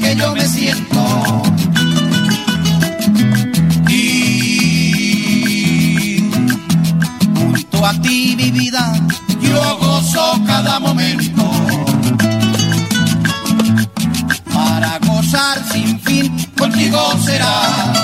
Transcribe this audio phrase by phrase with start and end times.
[0.00, 1.42] que yo me siento.
[3.88, 4.70] Y
[7.34, 8.92] junto a ti, mi vida,
[9.40, 11.50] yo gozo cada momento.
[14.52, 18.01] Para gozar sin fin, contigo será.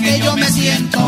[0.00, 0.98] que yo me siento.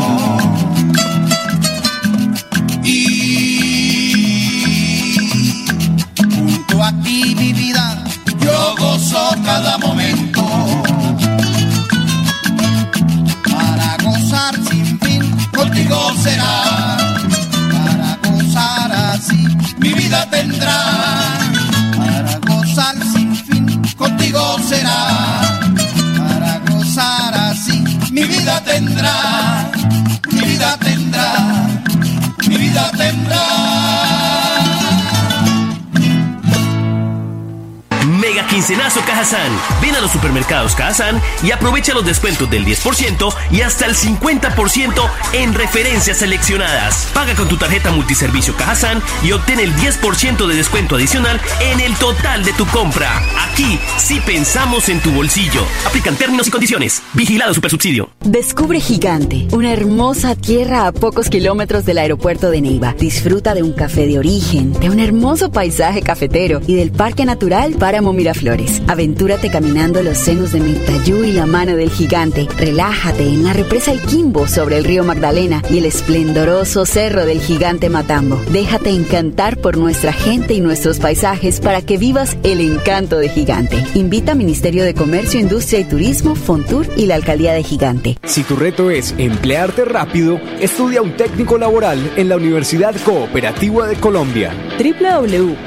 [41.51, 47.09] Aprovecha los descuentos del 10% y hasta el 50% en referencias seleccionadas.
[47.13, 51.93] Paga con tu tarjeta multiservicio Cajasan y obtén el 10% de descuento adicional en el
[51.95, 53.21] total de tu compra.
[53.49, 55.65] Aquí sí pensamos en tu bolsillo.
[55.85, 57.03] Aplican términos y condiciones.
[57.13, 58.11] Vigilado Supersubsidio.
[58.21, 62.93] Descubre Gigante, una hermosa tierra a pocos kilómetros del aeropuerto de Neiva.
[62.93, 67.73] Disfruta de un café de origen, de un hermoso paisaje cafetero y del Parque Natural
[67.73, 68.52] Páramo Miraflores.
[68.87, 72.47] Aventúrate caminando los senos de Mirtayú y la mano del gigante.
[72.57, 77.39] Relájate en la represa El Quimbo sobre el río Magdalena y el esplendoroso cerro del
[77.39, 78.39] gigante Matambo.
[78.51, 83.83] Déjate encantar por nuestra gente y nuestros paisajes para que vivas el encanto de Gigante.
[83.95, 88.19] Invita Ministerio de Comercio, Industria y Turismo, Fontur y la Alcaldía de Gigante.
[88.23, 93.95] Si tu reto es emplearte rápido, estudia un técnico laboral en la Universidad Cooperativa de
[93.95, 94.53] Colombia.
[94.77, 95.63] www.ucc.edu.co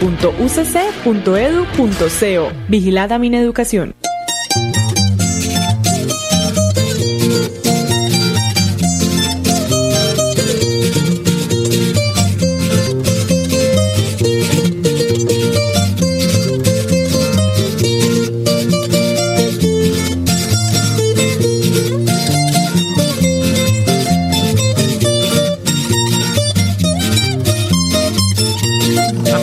[2.76, 3.94] Vigilada mi educación,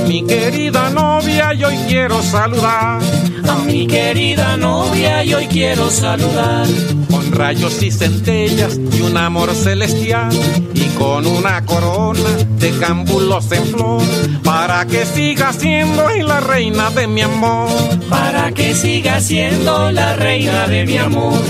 [0.08, 6.68] mi querida novia, yo quiero saludar a mi querida novia y hoy quiero saludar.
[7.10, 10.30] Con rayos y centellas y un amor celestial
[10.74, 14.02] y con una corona de cámbulos en flor
[14.44, 17.70] para que siga siendo la reina de mi amor.
[18.10, 21.42] Para que siga siendo la reina de mi amor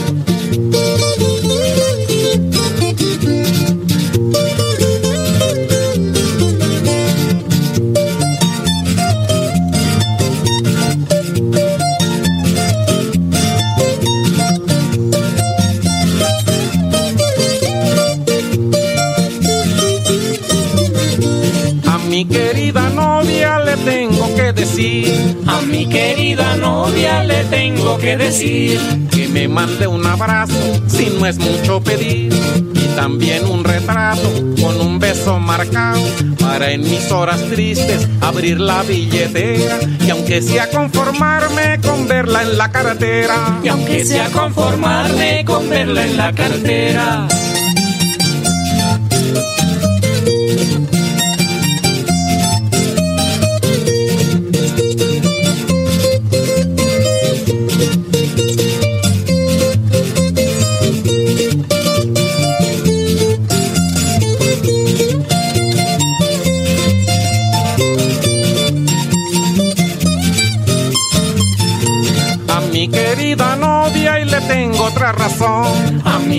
[28.04, 28.80] que decir
[29.12, 32.34] que me mande un abrazo si no es mucho pedir.
[32.74, 34.30] Y también un retrato
[34.62, 36.02] con un beso marcado
[36.38, 39.80] para en mis horas tristes abrir la billetera.
[40.06, 43.60] Y aunque sea conformarme con verla en la cartera.
[43.64, 47.28] Y aunque sea conformarme con verla en la cartera.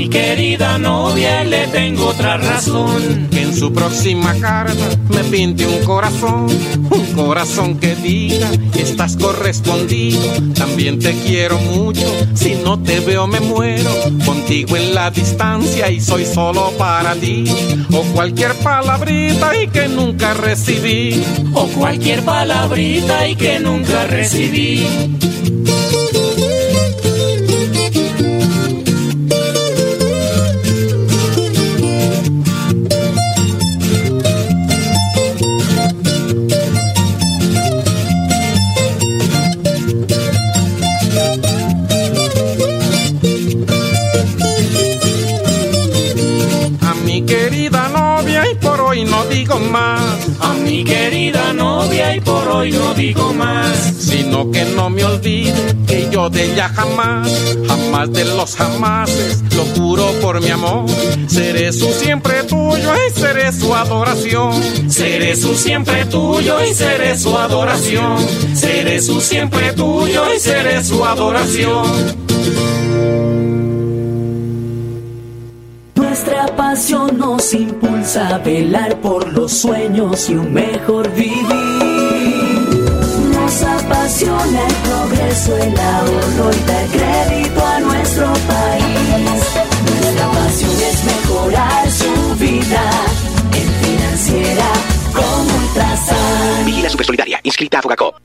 [0.05, 3.29] Mi querida novia le tengo otra razón.
[3.31, 6.47] Que en su próxima carta me pinte un corazón.
[6.91, 10.21] Un corazón que diga, estás correspondido.
[10.55, 12.07] También te quiero mucho.
[12.35, 13.91] Si no te veo me muero.
[14.27, 17.45] Contigo en la distancia y soy solo para ti.
[17.91, 21.25] O cualquier palabrita y que nunca recibí.
[21.55, 24.87] O cualquier palabrita y que nunca recibí.
[52.25, 53.95] Por hoy no digo más.
[53.99, 55.55] Sino que no me olvide
[55.87, 57.31] que yo de ella jamás,
[57.67, 60.87] jamás de los jamases, lo juro por mi amor.
[61.27, 64.53] Seré su siempre tuyo y seré su adoración.
[64.91, 68.17] Seré su siempre tuyo y seré su adoración.
[68.55, 71.85] Seré su siempre tuyo y seré su adoración.
[75.95, 81.64] Nuestra pasión nos impulsa a velar por los sueños y un mejor vivir.
[84.15, 89.43] El progreso, el ahorro y dar crédito a nuestro país.
[89.91, 92.91] Nuestra pasión es mejorar su vida
[93.53, 94.67] en financiera
[95.13, 96.65] como Ultrasan.
[96.65, 98.24] Vigila Supersolidaria, inscrita a Fogacop.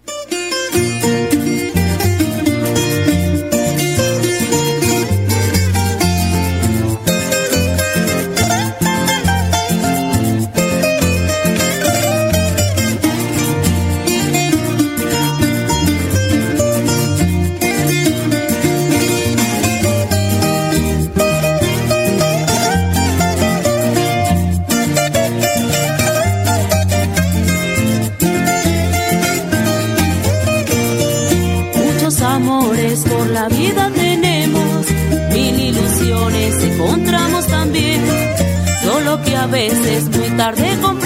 [40.52, 40.99] Tarde comprendemos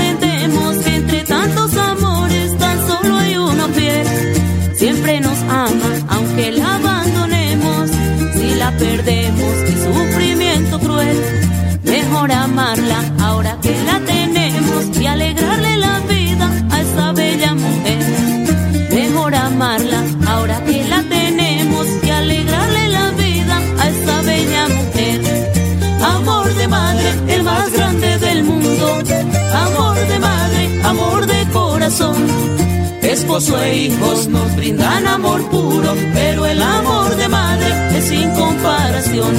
[33.02, 39.36] Esposo e hijos nos brindan amor puro, pero el amor de madre es sin comparación.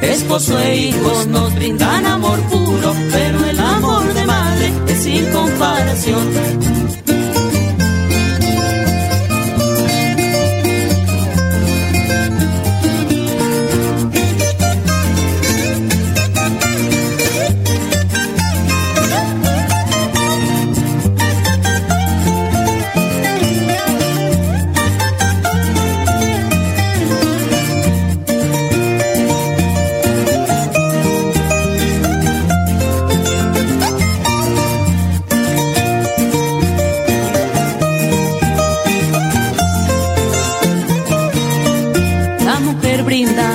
[0.00, 6.85] Esposo e hijos nos brindan amor puro, pero el amor de madre es sin comparación.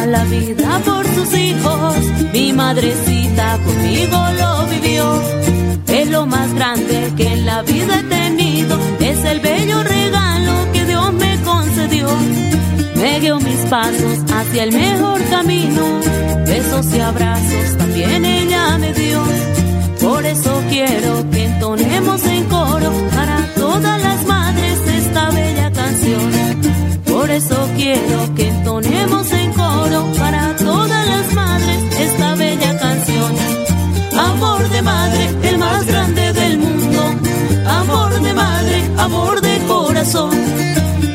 [0.05, 1.95] La vida por sus hijos.
[2.33, 5.21] Mi madrecita conmigo lo vivió.
[5.87, 8.77] Es lo más grande que en la vida he tenido.
[8.99, 12.07] Es el bello regalo que Dios me concedió.
[12.95, 15.83] Me dio mis pasos hacia el mejor camino.
[16.45, 19.21] Besos y abrazos también ella me dio.
[20.01, 26.31] Por eso quiero que entonemos en coro para todas las madres esta bella canción.
[27.05, 28.47] Por eso quiero que
[34.61, 37.01] Amor de madre, el más grande del mundo.
[37.65, 40.29] Amor de madre, amor de corazón.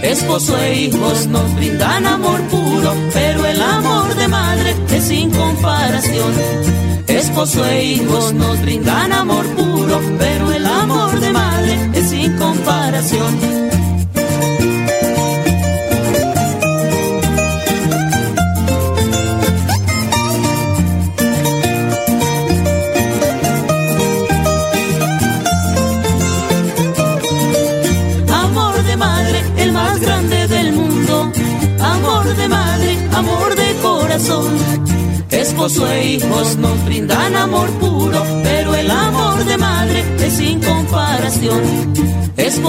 [0.02, 6.32] Esposo e hijos nos brindan amor puro, pero el amor de madre es sin comparación.
[7.06, 10.45] Esposo e hijos nos brindan amor puro, pero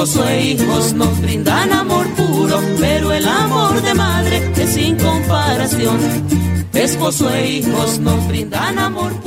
[0.08, 6.00] Esposo e hijos nos brindan amor puro, pero el amor de madre es sin comparación.
[6.74, 9.27] Esposo e hijos nos brindan amor puro,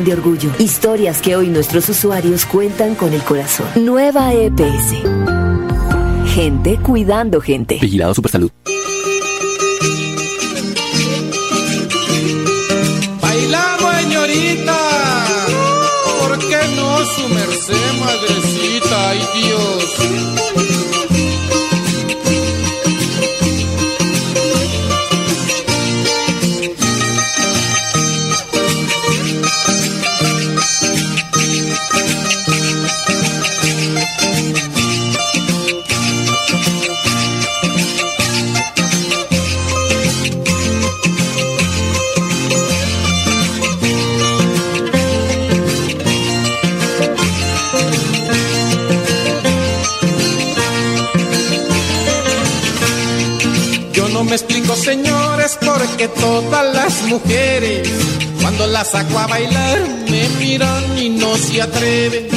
[0.03, 0.51] de orgullo.
[0.59, 3.67] Historias que hoy nuestros usuarios cuentan con el corazón.
[3.75, 5.03] Nueva EPS.
[6.33, 7.77] Gente cuidando gente.
[7.81, 8.51] Vigilado Supersalud.
[13.21, 14.77] Baila, señorita.
[16.19, 19.09] ¿Por qué no su merced, madrecita?
[19.09, 20.50] Ay, Dios.
[54.81, 57.87] Señores, porque todas las mujeres,
[58.41, 62.27] cuando las saco a bailar, me miran y no se atreven.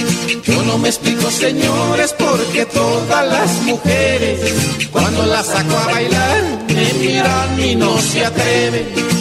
[0.45, 4.41] Yo no me explico, señores, porque todas las mujeres,
[4.93, 9.14] cuando las saco a bailar, me miran y no se atreven.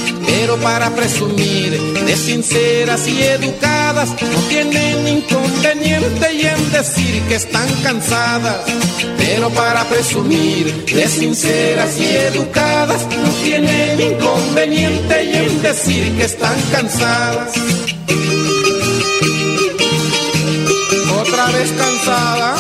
[0.43, 1.71] Pero para presumir
[2.05, 8.57] de sinceras y educadas, no tienen inconveniente y en decir que están cansadas.
[9.17, 16.59] Pero para presumir de sinceras y educadas, no tienen inconveniente y en decir que están
[16.73, 17.53] cansadas.
[21.21, 22.57] Otra vez cansada.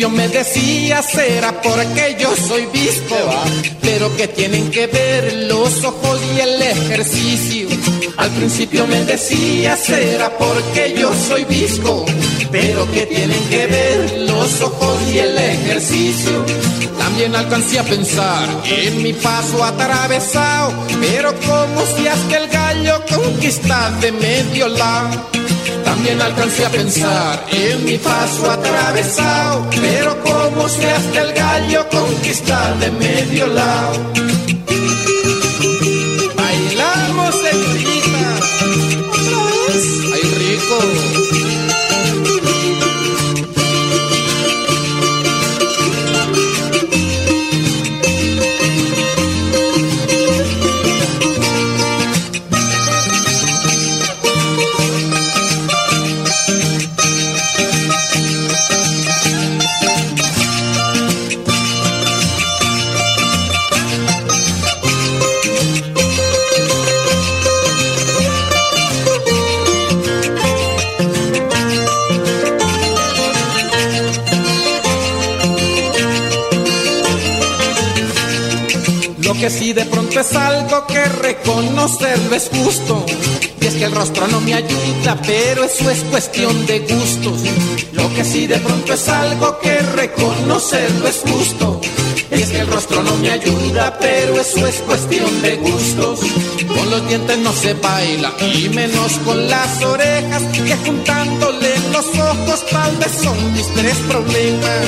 [0.00, 3.16] Principio me decía será porque yo soy visco,
[3.82, 7.68] pero que tienen que ver los ojos y el ejercicio.
[8.16, 12.06] Al principio me decía será porque yo soy visco,
[12.50, 16.46] pero que tienen que ver los ojos y el ejercicio.
[16.98, 23.90] También alcancé a pensar en mi paso atravesado, pero como si hasta el gallo conquista
[24.00, 25.39] de medio lado.
[25.84, 32.74] También alcancé a pensar en mi paso atravesado, pero como si hasta el gallo conquista
[32.80, 34.12] de medio lado.
[79.50, 83.04] Sí de pronto es algo que reconocerlo es justo.
[83.60, 87.42] Y es que el rostro no me ayuda, pero eso es cuestión de gustos.
[87.92, 91.80] Lo que sí de pronto es algo que reconocerlo es justo.
[92.30, 96.20] Y es que el rostro no me ayuda, pero eso es cuestión de gustos.
[96.68, 99.99] Con los dientes no se baila, y menos con las orejas,
[100.52, 104.86] que juntándole los ojos tal vez son mis tres problemas.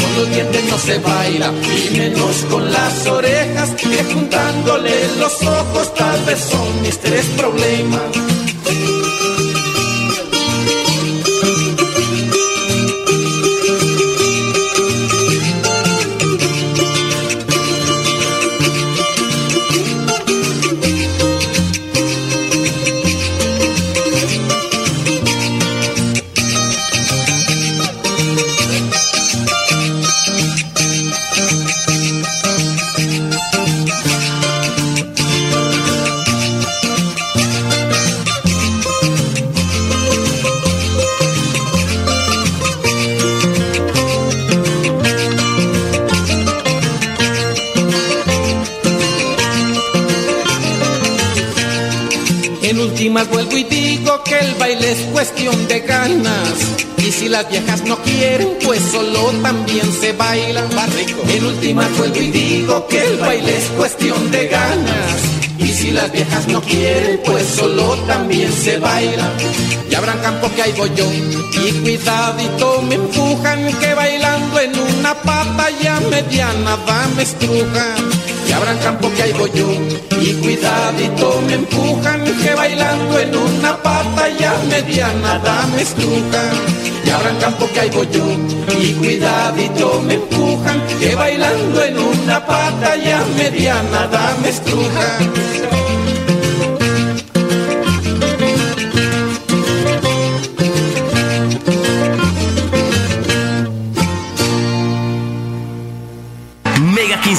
[0.00, 1.52] Con los dientes no se baila,
[1.92, 8.39] y menos con las orejas, que juntándole los ojos tal vez son mis tres problemas.
[61.28, 65.20] En últimas vuelvo y digo que el baile es cuestión de ganas.
[65.58, 69.30] Y si las viejas no quieren, pues solo también se baila.
[69.90, 71.04] Y habrán campo que ahí voy yo.
[71.12, 78.29] Y cuidadito me empujan que bailando en una pata ya mediana va me estrujan.
[78.50, 79.70] Y habrán campo que ahí voy yo.
[80.20, 86.50] Y cuidadito me empujan que bailando en una pata ya mediana da me estrujan.
[87.04, 88.08] Y habrán campo que ahí voy.
[88.76, 95.89] Y cuidadito me empujan que bailando en una pata ya mediana da me estrujan.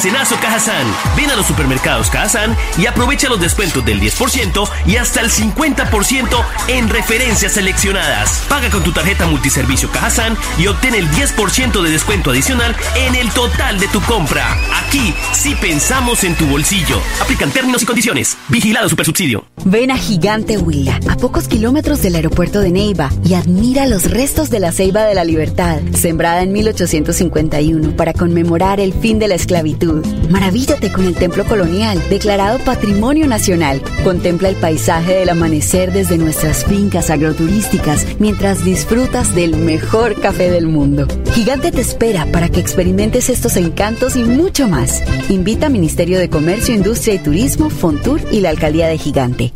[0.02, 0.88] Quincenazo Cajazán.
[1.16, 6.46] Ven a los supermercados Cajazán y aprovecha los descuentos del 10% y hasta el 50%
[6.70, 8.44] en referencias seleccionadas.
[8.50, 13.30] Paga con tu tarjeta multiservicio Cajazán y obtén el 10% de descuento adicional en el
[13.30, 14.58] total de tu compra.
[14.84, 17.00] Aquí sí pensamos en tu bolsillo.
[17.22, 18.38] Aplican términos y condiciones.
[18.48, 19.46] Vigilado Supersubsidio.
[19.66, 24.50] Ven a Gigante Huila, a pocos kilómetros del aeropuerto de Neiva, y admira los restos
[24.50, 29.36] de la Ceiba de la Libertad, sembrada en 1851 para conmemorar el fin de la
[29.36, 29.91] esclavitud.
[30.30, 33.82] Maravíllate con el templo colonial, declarado Patrimonio Nacional.
[34.04, 40.68] Contempla el paisaje del amanecer desde nuestras fincas agroturísticas mientras disfrutas del mejor café del
[40.68, 41.08] mundo.
[41.34, 45.04] Gigante te espera para que experimentes estos encantos y mucho más.
[45.30, 49.54] Invita a Ministerio de Comercio, Industria y Turismo, Fontur y la Alcaldía de Gigante.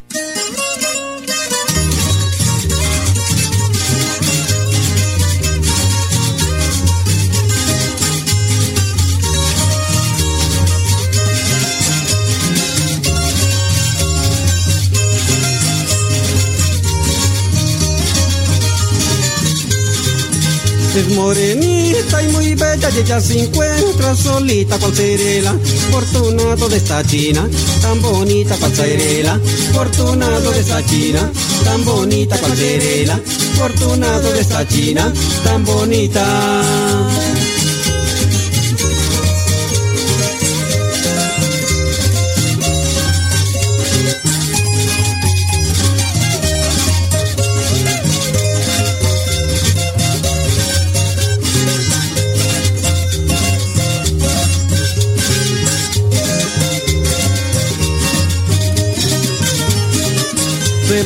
[21.13, 25.55] Morenita y muy bella y ella se encuentra solita cual cerela.
[25.91, 27.47] Fortunado de esta china,
[27.81, 29.39] tan bonita cual cerela.
[29.73, 31.31] Fortunado de esta china,
[31.63, 33.19] tan bonita cual cerela.
[33.57, 35.13] Fortunado de esta china,
[35.43, 36.61] tan bonita.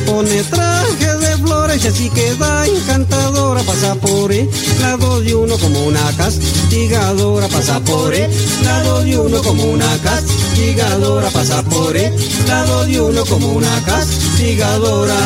[0.00, 4.48] Pone traje de flores y así queda encantadora, pasa por el
[4.80, 8.30] lado de uno como una castigadora, pasa por el
[8.64, 12.14] lado de uno como una castigadora, pasa por el
[12.46, 15.16] lado de uno como una castigadora.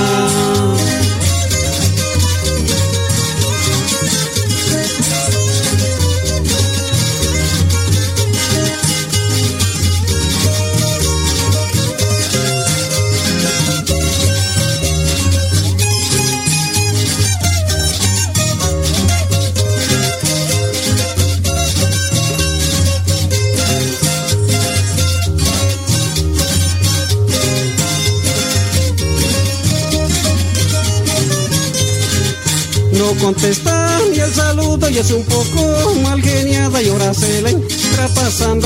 [33.25, 37.43] Contesta ni el saludo y es un poco mal geniada y ahora se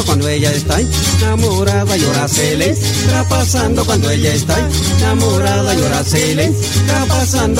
[0.04, 0.80] cuando ella está
[1.20, 2.76] enamorada y ahora se
[3.86, 4.56] cuando ella está
[4.98, 6.34] enamorada y ahora se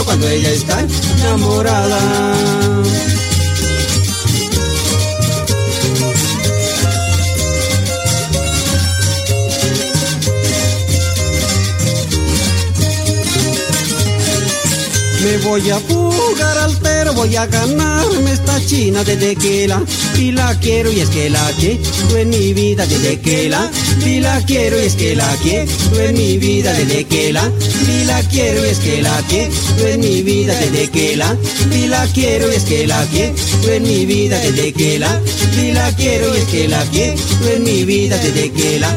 [0.04, 0.80] cuando ella está
[1.20, 1.98] enamorada.
[15.22, 16.08] Me voy a
[16.38, 19.83] jugar al pero voy a ganarme esta china de tequila.
[20.16, 23.70] Y la quiero y es que la quiero en mi vida de tequila.
[24.05, 27.51] Y la quiero y es que la quiero en mi vida de tequila.
[27.87, 29.53] Y la quiero y es que la quiero
[29.87, 31.37] en mi vida de tequila.
[31.72, 33.35] Y la quiero y es que la quiero
[33.72, 35.20] en mi vida de tequila.
[35.61, 37.18] Y la quiero y es que la quiero
[37.55, 38.96] en mi vida de tequila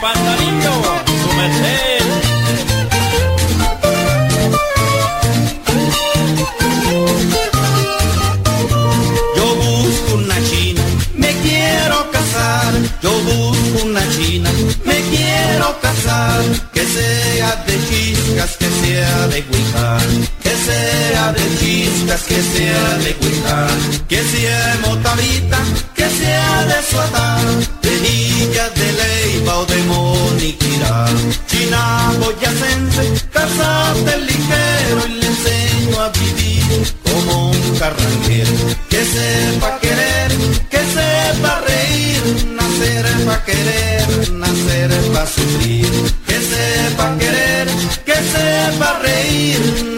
[0.00, 0.72] Pantanillo,
[1.22, 2.04] su merced.
[9.36, 10.82] Yo busco una china,
[11.16, 12.74] me quiero casar.
[13.02, 14.50] Yo busco una china,
[14.84, 16.42] me quiero casar.
[16.72, 19.44] Que sea de chiscas, que sea de.
[20.42, 24.06] Que sea de chiscas, que sea de Huiján.
[24.08, 25.58] Que sea de Motavita,
[25.96, 27.40] que sea de Suatá.
[27.82, 29.17] De Villa de Leiva
[29.56, 31.06] o de Moniquirá.
[31.46, 38.52] China boyacense, casate ligero y le enseño a vivir como un carranguero.
[38.88, 40.30] Que sepa querer,
[40.70, 42.22] que sepa reír,
[42.58, 45.90] nacer pa' querer, nacer pa' sufrir.
[46.26, 47.68] Que sepa querer,
[48.04, 49.97] que sepa reír,